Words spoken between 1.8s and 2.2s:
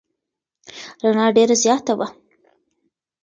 وه.